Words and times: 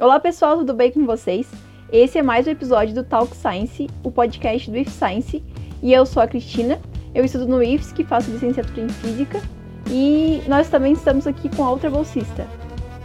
Olá 0.00 0.18
pessoal, 0.18 0.56
tudo 0.56 0.72
bem 0.72 0.90
com 0.90 1.04
vocês? 1.04 1.46
Esse 1.92 2.16
é 2.16 2.22
mais 2.22 2.46
um 2.46 2.50
episódio 2.50 2.94
do 2.94 3.04
Talk 3.04 3.36
Science, 3.36 3.86
o 4.02 4.10
podcast 4.10 4.70
do 4.70 4.78
IF 4.78 4.90
Science, 4.90 5.44
e 5.82 5.92
eu 5.92 6.06
sou 6.06 6.22
a 6.22 6.26
Cristina, 6.26 6.80
eu 7.14 7.22
estudo 7.22 7.46
no 7.46 7.62
IFS, 7.62 7.92
que 7.92 8.02
faço 8.02 8.30
licenciatura 8.30 8.80
em 8.80 8.88
Física, 8.88 9.42
e 9.90 10.40
nós 10.48 10.70
também 10.70 10.94
estamos 10.94 11.26
aqui 11.26 11.54
com 11.54 11.62
a 11.64 11.70
outra 11.70 11.90
bolsista. 11.90 12.48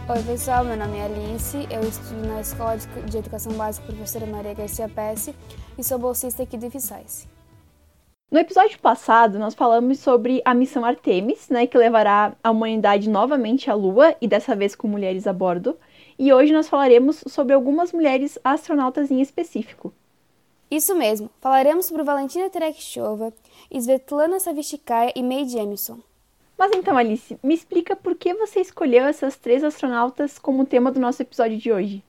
Oi 0.08 0.22
pessoal, 0.22 0.64
meu 0.64 0.74
nome 0.74 0.96
é 0.96 1.04
Alice, 1.04 1.68
eu 1.70 1.82
estudo 1.82 2.26
na 2.28 2.40
Escola 2.40 2.78
de 2.78 3.18
Educação 3.18 3.52
Básica 3.52 3.86
Professora 3.88 4.24
Maria 4.24 4.54
Garcia 4.54 4.88
Pesce 4.88 5.34
e 5.76 5.84
sou 5.84 5.98
bolsista 5.98 6.44
aqui 6.44 6.56
do 6.56 6.64
IF 6.64 6.80
Science. 6.80 7.28
No 8.30 8.38
episódio 8.38 8.78
passado, 8.78 9.38
nós 9.38 9.54
falamos 9.54 9.98
sobre 9.98 10.40
a 10.46 10.54
missão 10.54 10.82
Artemis, 10.82 11.50
né, 11.50 11.66
que 11.66 11.76
levará 11.76 12.32
a 12.42 12.50
humanidade 12.50 13.10
novamente 13.10 13.70
à 13.70 13.74
Lua 13.74 14.16
e 14.18 14.26
dessa 14.26 14.56
vez 14.56 14.74
com 14.74 14.88
mulheres 14.88 15.26
a 15.26 15.32
bordo 15.34 15.76
e 16.18 16.32
hoje 16.32 16.52
nós 16.52 16.68
falaremos 16.68 17.22
sobre 17.26 17.54
algumas 17.54 17.92
mulheres 17.92 18.38
astronautas 18.42 19.10
em 19.10 19.20
específico. 19.20 19.92
Isso 20.70 20.94
mesmo, 20.94 21.30
falaremos 21.40 21.86
sobre 21.86 22.02
Valentina 22.02 22.50
Tereshkova, 22.50 23.32
Svetlana 23.70 24.40
Savishkaya 24.40 25.12
e 25.14 25.22
Mae 25.22 25.48
Jemison. 25.48 26.00
Mas 26.58 26.72
então, 26.72 26.96
Alice, 26.96 27.38
me 27.42 27.54
explica 27.54 27.94
por 27.94 28.16
que 28.16 28.34
você 28.34 28.60
escolheu 28.60 29.04
essas 29.04 29.36
três 29.36 29.62
astronautas 29.62 30.38
como 30.38 30.64
tema 30.64 30.90
do 30.90 30.98
nosso 30.98 31.22
episódio 31.22 31.58
de 31.58 31.70
hoje. 31.70 32.02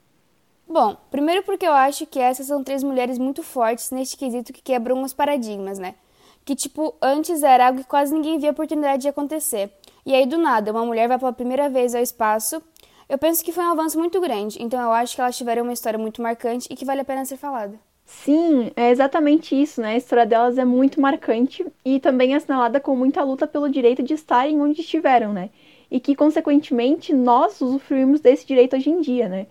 Bom, 0.68 0.98
primeiro 1.12 1.44
porque 1.44 1.68
eu 1.68 1.74
acho 1.74 2.06
que 2.06 2.20
essas 2.20 2.48
são 2.48 2.64
três 2.64 2.84
mulheres 2.84 3.18
muito 3.18 3.44
fortes 3.44 3.92
neste 3.92 4.18
quesito 4.18 4.52
que 4.52 4.62
quebram 4.62 5.02
os 5.04 5.14
paradigmas, 5.14 5.78
né? 5.78 5.96
Que, 6.44 6.56
tipo, 6.56 6.96
antes 7.02 7.44
era 7.44 7.68
algo 7.68 7.80
que 7.80 7.88
quase 7.88 8.14
ninguém 8.14 8.40
via 8.40 8.52
oportunidade 8.52 9.02
de 9.02 9.10
acontecer. 9.10 9.70
E 10.06 10.16
aí, 10.16 10.26
do 10.26 10.38
nada, 10.38 10.72
uma 10.72 10.86
mulher 10.86 11.08
vai 11.08 11.20
pela 11.20 11.34
primeira 11.34 11.70
vez 11.70 11.94
ao 11.94 12.02
espaço 12.02 12.62
eu 13.10 13.18
penso 13.18 13.44
que 13.44 13.52
foi 13.52 13.64
um 13.64 13.72
avanço 13.72 13.98
muito 13.98 14.20
grande, 14.20 14.62
então 14.62 14.82
eu 14.82 14.92
acho 14.92 15.16
que 15.16 15.22
elas 15.22 15.38
tiveram 15.38 15.64
uma 15.64 15.74
história 15.74 15.98
muito 15.98 16.22
marcante 16.22 16.68
e 16.70 16.76
que 16.76 16.86
vale 16.86 17.02
a 17.02 17.06
pena 17.06 17.24
ser 17.24 17.38
falada. 17.38 17.80
Sim, 18.06 18.72
é 18.76 18.90
exatamente 18.90 19.54
isso, 19.62 19.82
né? 19.82 19.94
A 19.94 19.98
história 19.98 20.26
delas 20.26 20.58
é 20.58 20.64
muito 20.64 21.00
marcante 21.00 21.66
e 21.84 22.00
também 22.00 22.34
é 22.34 22.38
assinalada 22.38 22.80
com 22.80 22.96
muita 22.96 23.22
luta 23.22 23.46
pelo 23.46 23.70
direito 23.70 24.02
de 24.02 24.14
estarem 24.14 24.62
onde 24.62 24.82
estiveram, 24.82 25.34
né? 25.34 25.50
E 25.92 26.00
que, 26.00 26.16
consequentemente, 26.16 27.14
nós 27.14 27.60
usufruímos 27.60 28.22
desse 28.22 28.46
direito 28.46 28.76
hoje 28.76 28.90
em 28.90 29.02
dia, 29.02 29.28
né? 29.28 29.48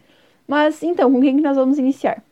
Mas, 0.49 0.83
então, 0.83 1.13
com 1.13 1.21
quem 1.21 1.37
que 1.37 1.43
nós 1.43 1.57
vamos 1.57 1.79
iniciar? 1.79 2.23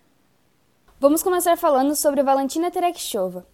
Vamos 0.99 1.23
começar 1.23 1.57
falando 1.59 1.95
sobre 1.95 2.23
Valentina 2.23 2.71
Tereshkova. 2.71 3.47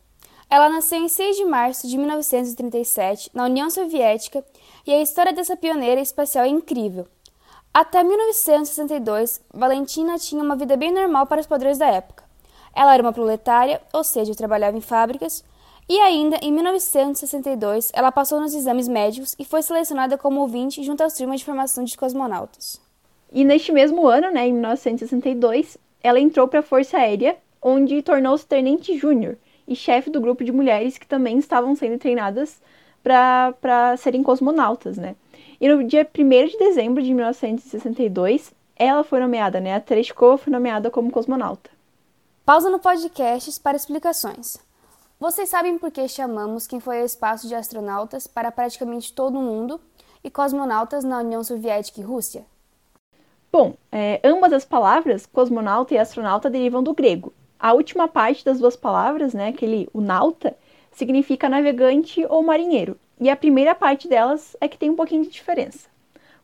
Ela 0.48 0.68
nasceu 0.68 0.98
em 0.98 1.08
6 1.08 1.36
de 1.36 1.44
março 1.44 1.88
de 1.88 1.96
1937, 1.96 3.30
na 3.34 3.44
União 3.44 3.70
Soviética, 3.70 4.44
e 4.86 4.92
a 4.92 5.02
história 5.02 5.32
dessa 5.32 5.56
pioneira 5.56 6.00
espacial 6.00 6.44
é 6.44 6.48
incrível. 6.48 7.08
Até 7.72 8.02
1962, 8.02 9.40
Valentina 9.54 10.18
tinha 10.18 10.42
uma 10.42 10.56
vida 10.56 10.76
bem 10.76 10.92
normal 10.92 11.24
para 11.28 11.40
os 11.40 11.46
padrões 11.46 11.78
da 11.78 11.86
época. 11.86 12.24
Ela 12.74 12.94
era 12.94 13.02
uma 13.02 13.12
proletária, 13.12 13.80
ou 13.92 14.02
seja, 14.02 14.34
trabalhava 14.34 14.76
em 14.76 14.80
fábricas, 14.80 15.44
e 15.88 15.96
ainda 16.00 16.36
em 16.42 16.52
1962 16.52 17.92
ela 17.94 18.10
passou 18.10 18.40
nos 18.40 18.54
exames 18.54 18.88
médicos 18.88 19.36
e 19.38 19.44
foi 19.44 19.62
selecionada 19.62 20.18
como 20.18 20.40
ouvinte 20.40 20.82
junto 20.82 21.04
às 21.04 21.14
turmas 21.14 21.40
de 21.40 21.46
formação 21.46 21.84
de 21.84 21.96
cosmonautas. 21.96 22.80
E 23.32 23.44
neste 23.44 23.70
mesmo 23.70 24.04
ano, 24.08 24.32
né, 24.32 24.48
em 24.48 24.52
1962, 24.52 25.78
ela 26.02 26.18
entrou 26.18 26.48
para 26.48 26.60
a 26.60 26.64
Força 26.64 26.98
Aérea, 26.98 27.36
onde 27.62 28.02
tornou-se 28.02 28.44
tenente 28.46 28.98
júnior 28.98 29.38
e 29.66 29.76
chefe 29.76 30.10
do 30.10 30.20
grupo 30.20 30.42
de 30.42 30.50
mulheres 30.50 30.98
que 30.98 31.06
também 31.06 31.38
estavam 31.38 31.76
sendo 31.76 31.98
treinadas 31.98 32.60
para 33.00 33.96
serem 33.96 34.24
cosmonautas, 34.24 34.98
né? 34.98 35.14
E 35.60 35.68
no 35.68 35.84
dia 35.84 36.08
1 36.16 36.46
de 36.46 36.58
dezembro 36.58 37.02
de 37.02 37.12
1962, 37.12 38.52
ela 38.76 39.04
foi 39.04 39.20
nomeada, 39.20 39.60
né? 39.60 39.74
A 39.74 39.80
Tereshkova 39.80 40.38
foi 40.38 40.52
nomeada 40.52 40.90
como 40.90 41.10
cosmonauta. 41.10 41.70
Pausa 42.44 42.70
no 42.70 42.78
podcast 42.78 43.60
para 43.60 43.76
explicações. 43.76 44.58
Vocês 45.20 45.50
sabem 45.50 45.76
por 45.76 45.90
que 45.90 46.08
chamamos 46.08 46.66
quem 46.66 46.80
foi 46.80 47.00
ao 47.00 47.04
espaço 47.04 47.46
de 47.46 47.54
astronautas 47.54 48.26
para 48.26 48.50
praticamente 48.50 49.12
todo 49.12 49.38
o 49.38 49.42
mundo 49.42 49.78
e 50.24 50.30
cosmonautas 50.30 51.04
na 51.04 51.18
União 51.18 51.44
Soviética 51.44 52.00
e 52.00 52.04
Rússia? 52.04 52.44
Bom, 53.52 53.74
é, 53.92 54.20
ambas 54.24 54.52
as 54.52 54.64
palavras, 54.64 55.26
cosmonauta 55.26 55.92
e 55.92 55.98
astronauta, 55.98 56.48
derivam 56.48 56.82
do 56.82 56.94
grego. 56.94 57.32
A 57.58 57.74
última 57.74 58.08
parte 58.08 58.44
das 58.44 58.58
duas 58.58 58.76
palavras, 58.76 59.34
né, 59.34 59.48
aquele 59.48 59.88
o 59.92 60.00
nauta, 60.00 60.56
significa 60.90 61.48
navegante 61.48 62.24
ou 62.28 62.42
marinheiro, 62.42 62.96
e 63.20 63.28
a 63.28 63.36
primeira 63.36 63.74
parte 63.74 64.08
delas 64.08 64.56
é 64.62 64.66
que 64.66 64.78
tem 64.78 64.88
um 64.88 64.96
pouquinho 64.96 65.22
de 65.22 65.28
diferença. 65.28 65.90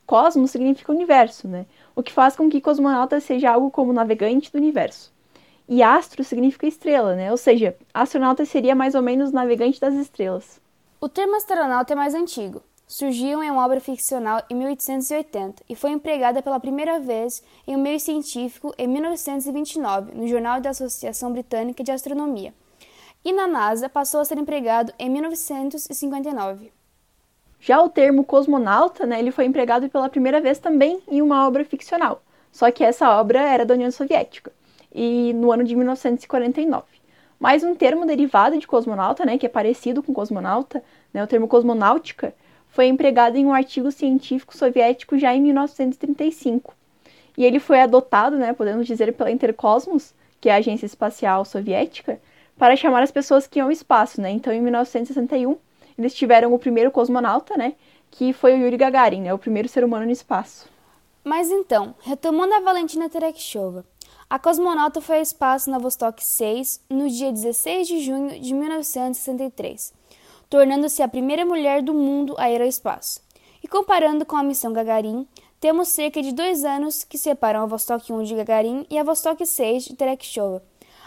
Cosmos 0.06 0.50
significa 0.50 0.92
universo, 0.92 1.48
né? 1.48 1.64
O 1.94 2.02
que 2.02 2.12
faz 2.12 2.36
com 2.36 2.50
que 2.50 2.60
cosmonauta 2.60 3.18
seja 3.18 3.50
algo 3.50 3.70
como 3.70 3.94
navegante 3.94 4.52
do 4.52 4.58
universo. 4.58 5.10
E 5.66 5.82
astro 5.82 6.22
significa 6.22 6.66
estrela, 6.66 7.16
né? 7.16 7.30
Ou 7.30 7.38
seja, 7.38 7.74
astronauta 7.94 8.44
seria 8.44 8.74
mais 8.74 8.94
ou 8.94 9.00
menos 9.00 9.32
navegante 9.32 9.80
das 9.80 9.94
estrelas. 9.94 10.60
O 11.00 11.08
termo 11.08 11.34
astronauta 11.36 11.94
é 11.94 11.96
mais 11.96 12.14
antigo. 12.14 12.62
Surgiu 12.86 13.42
em 13.42 13.50
uma 13.50 13.64
obra 13.64 13.80
ficcional 13.80 14.42
em 14.48 14.54
1880 14.54 15.64
e 15.68 15.74
foi 15.74 15.90
empregada 15.90 16.40
pela 16.42 16.60
primeira 16.60 17.00
vez 17.00 17.42
em 17.66 17.74
um 17.74 17.80
meio 17.80 17.98
científico 17.98 18.72
em 18.78 18.86
1929, 18.86 20.14
no 20.14 20.28
Jornal 20.28 20.60
da 20.60 20.70
Associação 20.70 21.32
Britânica 21.32 21.82
de 21.82 21.90
Astronomia 21.90 22.54
e 23.26 23.32
na 23.32 23.48
NASA 23.48 23.88
passou 23.88 24.20
a 24.20 24.24
ser 24.24 24.38
empregado 24.38 24.92
em 25.00 25.10
1959. 25.10 26.70
Já 27.58 27.82
o 27.82 27.88
termo 27.88 28.22
cosmonauta, 28.22 29.04
né, 29.04 29.18
ele 29.18 29.32
foi 29.32 29.46
empregado 29.46 29.88
pela 29.90 30.08
primeira 30.08 30.40
vez 30.40 30.60
também 30.60 31.02
em 31.08 31.20
uma 31.20 31.44
obra 31.44 31.64
ficcional, 31.64 32.22
só 32.52 32.70
que 32.70 32.84
essa 32.84 33.18
obra 33.18 33.40
era 33.40 33.66
da 33.66 33.74
União 33.74 33.90
Soviética, 33.90 34.52
e 34.94 35.32
no 35.34 35.50
ano 35.50 35.64
de 35.64 35.74
1949. 35.74 36.84
Mais 37.40 37.64
um 37.64 37.74
termo 37.74 38.06
derivado 38.06 38.56
de 38.58 38.66
cosmonauta, 38.66 39.24
né, 39.24 39.36
que 39.36 39.46
é 39.46 39.48
parecido 39.48 40.04
com 40.04 40.14
cosmonauta, 40.14 40.80
né, 41.12 41.24
o 41.24 41.26
termo 41.26 41.48
cosmonáutica, 41.48 42.32
foi 42.68 42.86
empregado 42.86 43.36
em 43.36 43.44
um 43.44 43.52
artigo 43.52 43.90
científico 43.90 44.56
soviético 44.56 45.18
já 45.18 45.34
em 45.34 45.40
1935. 45.40 46.72
E 47.36 47.44
ele 47.44 47.58
foi 47.58 47.80
adotado, 47.80 48.36
né, 48.36 48.52
podemos 48.52 48.86
dizer, 48.86 49.12
pela 49.14 49.32
Intercosmos, 49.32 50.14
que 50.40 50.48
é 50.48 50.52
a 50.52 50.58
agência 50.58 50.86
espacial 50.86 51.44
soviética, 51.44 52.20
para 52.58 52.76
chamar 52.76 53.02
as 53.02 53.10
pessoas 53.10 53.46
que 53.46 53.58
iam 53.58 53.66
ao 53.66 53.72
espaço, 53.72 54.20
né? 54.20 54.30
Então, 54.30 54.52
em 54.52 54.60
1961, 54.60 55.56
eles 55.98 56.14
tiveram 56.14 56.52
o 56.52 56.58
primeiro 56.58 56.90
cosmonauta, 56.90 57.56
né? 57.56 57.74
Que 58.10 58.32
foi 58.32 58.54
o 58.54 58.58
Yuri 58.58 58.76
Gagarin, 58.76 59.22
né? 59.22 59.34
O 59.34 59.38
primeiro 59.38 59.68
ser 59.68 59.84
humano 59.84 60.06
no 60.06 60.12
espaço. 60.12 60.68
Mas 61.24 61.50
então, 61.50 61.94
retomando 62.02 62.54
a 62.54 62.60
Valentina 62.60 63.08
Tereshkova, 63.08 63.84
a 64.28 64.38
cosmonauta 64.38 65.00
foi 65.00 65.16
ao 65.16 65.22
espaço 65.22 65.70
na 65.70 65.78
Vostok 65.78 66.24
6 66.24 66.80
no 66.90 67.08
dia 67.08 67.32
16 67.32 67.86
de 67.86 68.00
junho 68.00 68.40
de 68.40 68.54
1963, 68.54 69.92
tornando-se 70.48 71.02
a 71.02 71.08
primeira 71.08 71.44
mulher 71.44 71.82
do 71.82 71.94
mundo 71.94 72.34
a 72.38 72.50
ir 72.50 72.60
ao 72.60 72.66
espaço. 72.66 73.20
E 73.62 73.68
comparando 73.68 74.24
com 74.24 74.36
a 74.36 74.42
missão 74.42 74.72
Gagarin, 74.72 75.26
temos 75.60 75.88
cerca 75.88 76.22
de 76.22 76.32
dois 76.32 76.64
anos 76.64 77.02
que 77.02 77.18
separam 77.18 77.62
a 77.62 77.66
Vostok 77.66 78.12
1 78.12 78.22
de 78.24 78.34
Gagarin 78.34 78.86
e 78.90 78.98
a 78.98 79.02
Vostok 79.02 79.44
6 79.44 79.84
de 79.84 79.96
Tereshkova, 79.96 80.62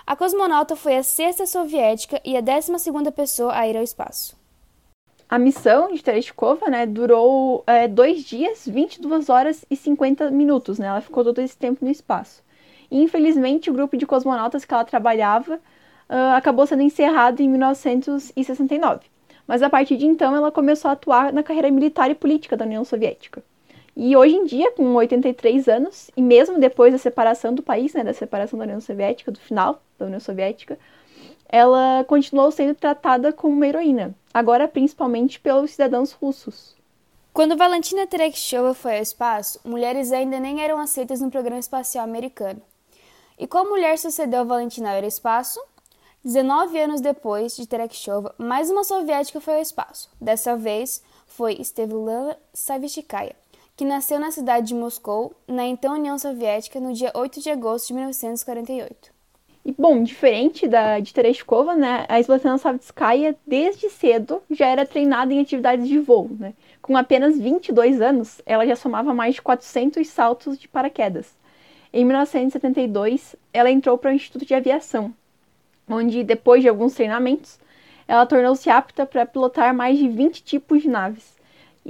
a 0.09 0.15
cosmonauta 0.15 0.75
foi 0.75 0.97
a 0.97 1.03
sexta 1.03 1.45
soviética 1.45 2.19
e 2.25 2.35
a 2.35 2.41
décima 2.41 2.79
segunda 2.79 3.11
pessoa 3.11 3.53
a 3.53 3.67
ir 3.67 3.77
ao 3.77 3.83
espaço. 3.83 4.35
A 5.29 5.37
missão 5.37 5.93
de 5.93 6.01
Tereshkova 6.01 6.67
né, 6.67 6.87
durou 6.87 7.63
é, 7.67 7.87
dois 7.87 8.23
dias, 8.23 8.67
22 8.67 9.29
horas 9.29 9.63
e 9.69 9.75
50 9.75 10.31
minutos. 10.31 10.79
Né? 10.79 10.87
Ela 10.87 11.01
ficou 11.01 11.23
todo 11.23 11.37
esse 11.37 11.55
tempo 11.55 11.85
no 11.85 11.91
espaço. 11.91 12.41
E, 12.89 12.99
infelizmente, 12.99 13.69
o 13.69 13.73
grupo 13.73 13.95
de 13.95 14.07
cosmonautas 14.07 14.65
que 14.65 14.73
ela 14.73 14.83
trabalhava 14.83 15.57
uh, 15.57 16.33
acabou 16.35 16.65
sendo 16.65 16.81
encerrado 16.81 17.41
em 17.41 17.47
1969. 17.47 19.01
Mas 19.45 19.61
a 19.61 19.69
partir 19.69 19.95
de 19.95 20.07
então, 20.07 20.35
ela 20.35 20.51
começou 20.51 20.89
a 20.89 20.93
atuar 20.93 21.31
na 21.31 21.43
carreira 21.43 21.69
militar 21.69 22.09
e 22.09 22.15
política 22.15 22.57
da 22.57 22.65
União 22.65 22.83
Soviética. 22.83 23.43
E 23.95 24.15
hoje 24.15 24.35
em 24.35 24.45
dia, 24.45 24.71
com 24.71 24.93
83 24.95 25.67
anos, 25.67 26.11
e 26.15 26.21
mesmo 26.21 26.59
depois 26.59 26.93
da 26.93 26.97
separação 26.97 27.53
do 27.53 27.63
país, 27.63 27.93
né, 27.93 28.03
da 28.03 28.13
separação 28.13 28.57
da 28.57 28.65
União 28.65 28.81
Soviética, 28.81 29.31
do 29.31 29.39
final 29.39 29.81
da 29.97 30.05
União 30.05 30.19
Soviética, 30.19 30.77
ela 31.47 32.05
continuou 32.07 32.51
sendo 32.51 32.75
tratada 32.75 33.33
como 33.33 33.55
uma 33.55 33.67
heroína, 33.67 34.15
agora 34.33 34.67
principalmente 34.67 35.39
pelos 35.39 35.71
cidadãos 35.71 36.11
russos. 36.11 36.77
Quando 37.33 37.57
Valentina 37.57 38.05
Tereshkova 38.05 38.73
foi 38.73 38.97
ao 38.97 39.01
espaço, 39.01 39.59
mulheres 39.63 40.11
ainda 40.11 40.39
nem 40.39 40.61
eram 40.61 40.79
aceitas 40.79 41.21
no 41.21 41.31
programa 41.31 41.59
espacial 41.59 42.03
americano. 42.03 42.61
E 43.37 43.47
qual 43.47 43.65
mulher 43.65 43.97
sucedeu 43.97 44.45
Valentina 44.45 44.95
ao 44.95 45.03
espaço? 45.03 45.59
19 46.23 46.77
anos 46.77 47.01
depois 47.01 47.55
de 47.55 47.65
Tereshkova, 47.65 48.35
mais 48.37 48.69
uma 48.69 48.83
soviética 48.83 49.39
foi 49.39 49.55
ao 49.55 49.61
espaço. 49.61 50.09
Dessa 50.19 50.55
vez 50.57 51.01
foi 51.25 51.55
Svetlana 51.61 52.37
Savishkaya 52.53 53.35
que 53.79 53.85
nasceu 53.85 54.19
na 54.19 54.29
cidade 54.29 54.67
de 54.67 54.75
Moscou, 54.75 55.33
na 55.47 55.65
então 55.65 55.93
União 55.93 56.19
Soviética, 56.19 56.81
no 56.81 56.91
dia 56.91 57.13
8 57.15 57.39
de 57.39 57.49
agosto 57.49 57.87
de 57.87 57.93
1948. 57.93 59.09
E, 59.63 59.71
bom, 59.71 60.03
diferente 60.03 60.67
da 60.67 60.99
de 60.99 61.13
Tereshkova, 61.13 61.75
né, 61.75 62.05
a 62.09 62.19
Svetlana 62.19 62.57
Savitskaya, 62.57 63.37
desde 63.47 63.89
cedo, 63.89 64.43
já 64.51 64.67
era 64.67 64.85
treinada 64.85 65.33
em 65.33 65.39
atividades 65.39 65.87
de 65.87 65.97
voo. 65.97 66.29
Né? 66.37 66.53
Com 66.81 66.97
apenas 66.97 67.39
22 67.39 68.01
anos, 68.01 68.41
ela 68.45 68.67
já 68.67 68.75
somava 68.75 69.13
mais 69.13 69.35
de 69.35 69.41
400 69.41 70.05
saltos 70.09 70.59
de 70.59 70.67
paraquedas. 70.67 71.33
Em 71.93 72.03
1972, 72.03 73.33
ela 73.53 73.71
entrou 73.71 73.97
para 73.97 74.11
o 74.11 74.13
Instituto 74.13 74.45
de 74.45 74.53
Aviação, 74.53 75.13
onde, 75.89 76.21
depois 76.21 76.61
de 76.61 76.67
alguns 76.67 76.95
treinamentos, 76.95 77.57
ela 78.05 78.25
tornou-se 78.25 78.69
apta 78.69 79.05
para 79.05 79.25
pilotar 79.25 79.73
mais 79.73 79.97
de 79.97 80.09
20 80.09 80.43
tipos 80.43 80.81
de 80.81 80.89
naves. 80.89 81.38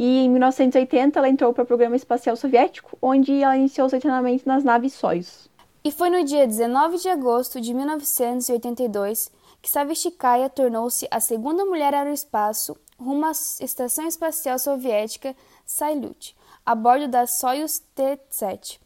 E 0.01 0.19
em 0.19 0.29
1980, 0.29 1.19
ela 1.19 1.27
entrou 1.27 1.53
para 1.53 1.65
o 1.65 1.67
Programa 1.67 1.93
Espacial 1.93 2.33
Soviético, 2.37 2.97
onde 3.01 3.43
ela 3.43 3.57
iniciou 3.57 3.89
seu 3.89 3.99
treinamento 3.99 4.47
nas 4.47 4.63
naves 4.63 4.93
Soyuz. 4.93 5.49
E 5.83 5.91
foi 5.91 6.09
no 6.09 6.23
dia 6.23 6.47
19 6.47 6.99
de 6.99 7.09
agosto 7.09 7.59
de 7.59 7.73
1982 7.73 9.29
que 9.61 9.69
Savishkaya 9.69 10.49
tornou-se 10.49 11.05
a 11.11 11.19
segunda 11.19 11.65
mulher 11.65 11.93
aeroespaço 11.93 12.77
rumo 12.97 13.25
à 13.25 13.31
Estação 13.31 14.07
Espacial 14.07 14.57
Soviética 14.57 15.35
Salyut, 15.65 16.33
a 16.65 16.73
bordo 16.73 17.09
da 17.09 17.27
Soyuz 17.27 17.83
T-7. 17.93 18.79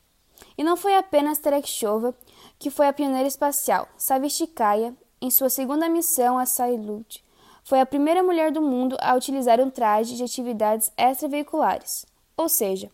E 0.57 0.63
não 0.63 0.75
foi 0.75 0.95
apenas 0.95 1.37
Tereshkova 1.37 2.15
que 2.57 2.71
foi 2.71 2.87
a 2.87 2.93
pioneira 2.93 3.27
espacial. 3.27 3.87
Savishkaya, 3.95 4.95
em 5.21 5.29
sua 5.29 5.51
segunda 5.51 5.87
missão 5.87 6.39
a 6.39 6.47
Salyut, 6.47 7.22
foi 7.63 7.79
a 7.79 7.85
primeira 7.85 8.21
mulher 8.21 8.51
do 8.51 8.61
mundo 8.61 8.97
a 8.99 9.15
utilizar 9.15 9.59
um 9.61 9.69
traje 9.69 10.15
de 10.15 10.23
atividades 10.23 10.91
extraveiculares, 10.97 12.05
ou 12.35 12.49
seja, 12.49 12.89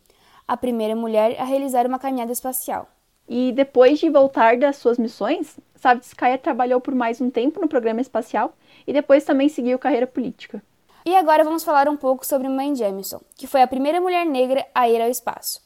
a 0.47 0.55
primeira 0.55 0.95
mulher 0.95 1.39
a 1.39 1.43
realizar 1.43 1.85
uma 1.87 1.99
caminhada 1.99 2.31
espacial. 2.31 2.87
E 3.27 3.51
depois 3.51 3.99
de 3.99 4.09
voltar 4.09 4.57
das 4.57 4.77
suas 4.77 4.97
missões, 4.97 5.59
Savitskaya 5.75 6.37
trabalhou 6.37 6.81
por 6.81 6.95
mais 6.95 7.21
um 7.21 7.29
tempo 7.29 7.61
no 7.61 7.67
programa 7.67 8.01
espacial 8.01 8.53
e 8.87 8.91
depois 8.93 9.23
também 9.23 9.47
seguiu 9.47 9.77
carreira 9.77 10.07
política. 10.07 10.61
E 11.05 11.15
agora 11.15 11.43
vamos 11.43 11.63
falar 11.63 11.87
um 11.87 11.95
pouco 11.95 12.25
sobre 12.25 12.49
Mãe 12.49 12.75
Jamison, 12.75 13.21
que 13.35 13.47
foi 13.47 13.61
a 13.61 13.67
primeira 13.67 14.01
mulher 14.01 14.25
negra 14.25 14.65
a 14.73 14.89
ir 14.89 15.01
ao 15.01 15.09
espaço. 15.09 15.61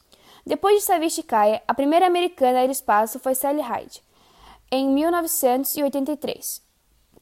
Depois 0.45 0.79
de 0.79 0.83
Savitskaya, 0.83 1.61
a 1.67 1.73
primeira 1.73 2.05
americana 2.05 2.59
a 2.59 2.63
ir 2.63 2.67
ao 2.67 2.71
espaço 2.71 3.19
foi 3.19 3.33
Sally 3.33 3.61
Ride, 3.61 4.01
em 4.69 4.89
1983, 4.89 6.61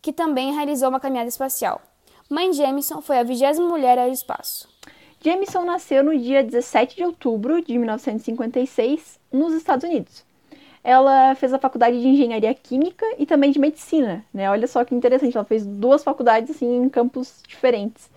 que 0.01 0.11
também 0.11 0.53
realizou 0.53 0.89
uma 0.89 0.99
caminhada 0.99 1.29
espacial. 1.29 1.81
Mãe 2.29 2.51
Jamison 2.53 3.01
foi 3.01 3.19
a 3.19 3.23
vigésima 3.23 3.67
mulher 3.67 3.99
ao 3.99 4.09
espaço. 4.09 4.67
Jamison 5.23 5.63
nasceu 5.63 6.03
no 6.03 6.17
dia 6.17 6.43
17 6.43 6.95
de 6.95 7.03
outubro 7.03 7.61
de 7.61 7.77
1956 7.77 9.19
nos 9.31 9.53
Estados 9.53 9.87
Unidos. 9.87 10.23
Ela 10.83 11.35
fez 11.35 11.53
a 11.53 11.59
faculdade 11.59 12.01
de 12.01 12.07
engenharia 12.07 12.53
química 12.55 13.05
e 13.19 13.25
também 13.25 13.51
de 13.51 13.59
medicina, 13.59 14.25
né? 14.33 14.49
Olha 14.49 14.65
só 14.65 14.83
que 14.83 14.95
interessante, 14.95 15.37
ela 15.37 15.45
fez 15.45 15.63
duas 15.63 16.03
faculdades 16.03 16.49
assim 16.49 16.83
em 16.83 16.89
campos 16.89 17.43
diferentes. 17.47 18.09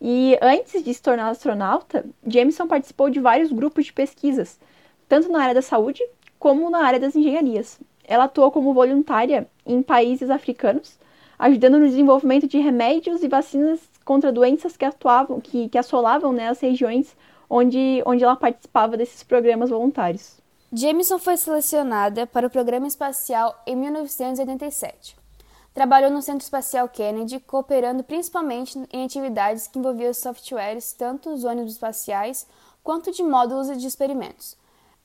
E 0.00 0.38
antes 0.40 0.84
de 0.84 0.94
se 0.94 1.02
tornar 1.02 1.30
astronauta, 1.30 2.04
Jameson 2.24 2.68
participou 2.68 3.10
de 3.10 3.18
vários 3.18 3.50
grupos 3.50 3.86
de 3.86 3.92
pesquisas, 3.92 4.60
tanto 5.08 5.32
na 5.32 5.42
área 5.42 5.54
da 5.54 5.62
saúde 5.62 6.02
como 6.38 6.70
na 6.70 6.84
área 6.84 7.00
das 7.00 7.16
engenharias. 7.16 7.80
Ela 8.04 8.24
atuou 8.24 8.50
como 8.52 8.74
voluntária 8.74 9.48
em 9.64 9.82
países 9.82 10.30
africanos, 10.30 10.98
ajudando 11.38 11.78
no 11.78 11.86
desenvolvimento 11.86 12.46
de 12.46 12.58
remédios 12.58 13.22
e 13.22 13.28
vacinas 13.28 13.80
contra 14.04 14.32
doenças 14.32 14.76
que 14.76 14.84
atuavam, 14.84 15.40
que, 15.40 15.68
que 15.68 15.78
assolavam 15.78 16.32
né, 16.32 16.48
as 16.48 16.60
regiões 16.60 17.16
onde, 17.48 18.02
onde 18.06 18.24
ela 18.24 18.36
participava 18.36 18.96
desses 18.96 19.22
programas 19.22 19.70
voluntários. 19.70 20.38
Jameson 20.72 21.18
foi 21.18 21.36
selecionada 21.36 22.26
para 22.26 22.46
o 22.46 22.50
programa 22.50 22.86
espacial 22.86 23.54
em 23.66 23.76
1987. 23.76 25.16
Trabalhou 25.72 26.10
no 26.10 26.22
Centro 26.22 26.44
Espacial 26.44 26.88
Kennedy, 26.88 27.40
cooperando 27.40 28.04
principalmente 28.04 28.78
em 28.92 29.04
atividades 29.04 29.66
que 29.66 29.78
envolviam 29.78 30.14
softwares, 30.14 30.92
tanto 30.92 31.30
os 31.30 31.44
ônibus 31.44 31.72
espaciais 31.72 32.46
quanto 32.82 33.10
de 33.10 33.22
módulos 33.22 33.76
de 33.76 33.86
experimentos. 33.86 34.56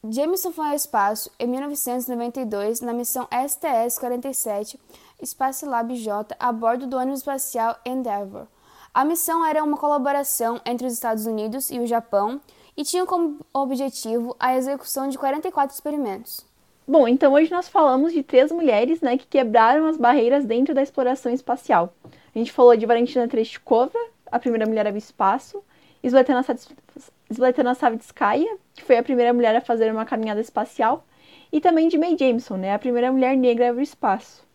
Jameson 0.08 0.52
foi 0.52 0.68
ao 0.68 0.76
espaço 0.76 1.30
em 1.40 1.48
1992 1.48 2.82
na 2.82 2.94
missão 2.94 3.28
STS-47 3.32 4.80
Space 5.24 5.66
Lab 5.66 5.96
J 5.96 6.36
a 6.40 6.52
bordo 6.52 6.88
do 6.88 6.98
ônibus 6.98 7.20
espacial 7.20 7.78
Endeavour. 7.86 8.48
A 8.94 9.06
missão 9.06 9.46
era 9.46 9.64
uma 9.64 9.78
colaboração 9.78 10.60
entre 10.66 10.88
os 10.88 10.94
Estados 10.94 11.26
Unidos 11.26 11.70
e 11.70 11.80
o 11.80 11.86
Japão 11.86 12.42
e 12.76 12.84
tinha 12.84 13.06
como 13.06 13.40
objetivo 13.54 14.36
a 14.40 14.56
execução 14.56 15.10
de 15.10 15.18
44 15.18 15.74
experimentos. 15.74 16.46
Bom, 16.88 17.08
então 17.08 17.34
hoje 17.34 17.52
nós 17.52 17.70
falamos 17.70 18.14
de 18.14 18.24
três 18.24 18.52
mulheres 18.52 19.00
né, 19.02 19.18
que 19.18 19.28
quebraram 19.28 19.86
as 19.86 19.96
barreiras 19.96 20.46
dentro 20.46 20.74
da 20.74 20.82
exploração 20.82 21.32
espacial. 21.32 21.94
A 22.34 22.40
gente 22.40 22.52
falou 22.52 22.76
de 22.76 22.86
Valentina 22.86 23.28
Tereshkova, 23.28 24.00
a 24.32 24.40
primeira 24.40 24.66
mulher 24.66 24.88
a 24.88 24.90
espaço, 24.92 25.64
Svetlana 26.02 27.76
Savitskaya, 27.76 28.58
que 28.74 28.84
foi 28.84 28.98
a 28.98 29.04
primeira 29.04 29.34
mulher 29.34 29.56
a 29.56 29.62
fazer 29.62 29.92
uma 29.92 30.06
caminhada 30.06 30.42
espacial, 30.42 31.06
e 31.52 31.60
também 31.60 31.90
de 31.90 31.98
Mae 31.98 32.18
Jameson, 32.18 32.58
né, 32.58 32.74
a 32.74 32.80
primeira 32.80 33.12
mulher 33.12 33.36
negra 33.36 33.72
a 33.72 33.82
espaço. 33.82 34.49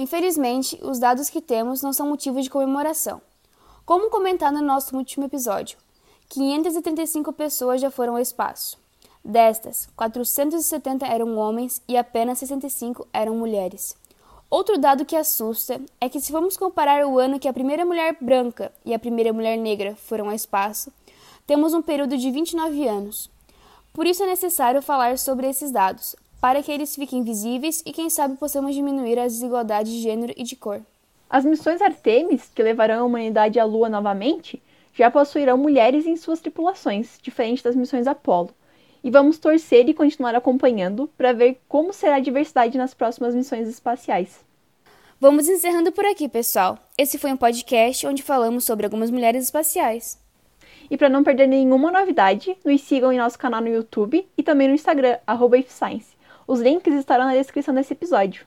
Infelizmente, 0.00 0.80
os 0.82 0.98
dados 0.98 1.28
que 1.28 1.42
temos 1.42 1.82
não 1.82 1.92
são 1.92 2.08
motivo 2.08 2.40
de 2.40 2.48
comemoração. 2.48 3.20
Como 3.84 4.08
comentado 4.08 4.54
no 4.54 4.62
nosso 4.62 4.96
último 4.96 5.26
episódio, 5.26 5.76
535 6.30 7.30
pessoas 7.34 7.82
já 7.82 7.90
foram 7.90 8.14
ao 8.14 8.18
espaço. 8.18 8.78
Destas, 9.22 9.90
470 9.94 11.04
eram 11.04 11.36
homens 11.36 11.82
e 11.86 11.98
apenas 11.98 12.38
65 12.38 13.06
eram 13.12 13.36
mulheres. 13.36 13.94
Outro 14.48 14.78
dado 14.78 15.04
que 15.04 15.14
assusta 15.14 15.78
é 16.00 16.08
que, 16.08 16.18
se 16.18 16.32
vamos 16.32 16.56
comparar 16.56 17.04
o 17.04 17.18
ano 17.18 17.38
que 17.38 17.46
a 17.46 17.52
primeira 17.52 17.84
mulher 17.84 18.16
branca 18.18 18.72
e 18.86 18.94
a 18.94 18.98
primeira 18.98 19.34
mulher 19.34 19.58
negra 19.58 19.94
foram 19.96 20.28
ao 20.28 20.34
espaço, 20.34 20.90
temos 21.46 21.74
um 21.74 21.82
período 21.82 22.16
de 22.16 22.30
29 22.30 22.88
anos. 22.88 23.30
Por 23.92 24.06
isso 24.06 24.22
é 24.22 24.26
necessário 24.26 24.80
falar 24.80 25.18
sobre 25.18 25.46
esses 25.46 25.70
dados, 25.70 26.16
para 26.40 26.62
que 26.62 26.72
eles 26.72 26.94
fiquem 26.94 27.22
visíveis 27.22 27.82
e, 27.84 27.92
quem 27.92 28.08
sabe, 28.08 28.36
possamos 28.36 28.74
diminuir 28.74 29.18
as 29.18 29.34
desigualdades 29.34 29.92
de 29.92 30.00
gênero 30.00 30.32
e 30.36 30.42
de 30.42 30.56
cor. 30.56 30.80
As 31.28 31.44
missões 31.44 31.80
Artemis, 31.82 32.50
que 32.54 32.62
levarão 32.62 33.02
a 33.02 33.04
humanidade 33.04 33.60
à 33.60 33.64
Lua 33.64 33.88
novamente, 33.88 34.62
já 34.94 35.10
possuirão 35.10 35.56
mulheres 35.56 36.06
em 36.06 36.16
suas 36.16 36.40
tripulações, 36.40 37.18
diferente 37.22 37.62
das 37.62 37.76
missões 37.76 38.06
Apollo 38.06 38.50
e 39.02 39.10
vamos 39.10 39.38
torcer 39.38 39.88
e 39.88 39.94
continuar 39.94 40.34
acompanhando 40.34 41.08
para 41.16 41.32
ver 41.32 41.60
como 41.68 41.92
será 41.92 42.16
a 42.16 42.20
diversidade 42.20 42.76
nas 42.76 42.94
próximas 42.94 43.34
missões 43.34 43.68
espaciais. 43.68 44.44
Vamos 45.18 45.48
encerrando 45.48 45.92
por 45.92 46.04
aqui, 46.04 46.28
pessoal. 46.28 46.78
Esse 46.96 47.18
foi 47.18 47.32
um 47.32 47.36
podcast 47.36 48.06
onde 48.06 48.22
falamos 48.22 48.64
sobre 48.64 48.86
algumas 48.86 49.10
mulheres 49.10 49.44
espaciais. 49.44 50.18
E 50.90 50.96
para 50.96 51.08
não 51.08 51.22
perder 51.22 51.46
nenhuma 51.46 51.90
novidade, 51.90 52.56
nos 52.64 52.80
sigam 52.80 53.12
em 53.12 53.18
nosso 53.18 53.38
canal 53.38 53.60
no 53.60 53.68
YouTube 53.68 54.26
e 54.36 54.42
também 54.42 54.68
no 54.68 54.74
Instagram, 54.74 55.18
@ifscience. 55.58 56.09
Os 56.50 56.58
links 56.58 56.92
estarão 56.94 57.26
na 57.26 57.36
descrição 57.36 57.72
desse 57.72 57.92
episódio. 57.92 58.44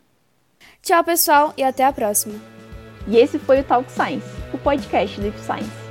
Tchau, 0.81 1.01
pessoal, 1.05 1.53
e 1.55 1.63
até 1.63 1.85
a 1.85 1.93
próxima. 1.93 2.35
E 3.07 3.15
esse 3.15 3.39
foi 3.39 3.61
o 3.61 3.63
Talk 3.63 3.89
Science, 3.89 4.27
o 4.53 4.57
podcast 4.57 5.21
do 5.21 5.27
If 5.27 5.39
Science. 5.39 5.82